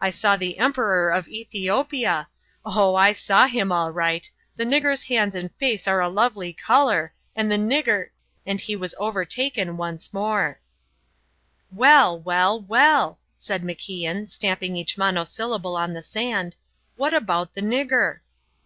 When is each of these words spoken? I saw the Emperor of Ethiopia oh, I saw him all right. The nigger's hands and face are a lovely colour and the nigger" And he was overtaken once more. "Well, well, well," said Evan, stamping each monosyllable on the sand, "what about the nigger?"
I 0.00 0.08
saw 0.08 0.34
the 0.34 0.56
Emperor 0.56 1.10
of 1.10 1.28
Ethiopia 1.28 2.28
oh, 2.64 2.94
I 2.94 3.12
saw 3.12 3.46
him 3.46 3.70
all 3.70 3.92
right. 3.92 4.30
The 4.56 4.64
nigger's 4.64 5.02
hands 5.02 5.34
and 5.34 5.54
face 5.56 5.86
are 5.86 6.00
a 6.00 6.08
lovely 6.08 6.54
colour 6.54 7.12
and 7.36 7.52
the 7.52 7.58
nigger" 7.58 8.08
And 8.46 8.62
he 8.62 8.76
was 8.76 8.94
overtaken 8.98 9.76
once 9.76 10.10
more. 10.10 10.58
"Well, 11.70 12.18
well, 12.18 12.62
well," 12.62 13.18
said 13.36 13.60
Evan, 13.62 14.26
stamping 14.28 14.74
each 14.74 14.96
monosyllable 14.96 15.76
on 15.76 15.92
the 15.92 16.02
sand, 16.02 16.56
"what 16.96 17.12
about 17.12 17.52
the 17.52 17.60
nigger?" 17.60 18.20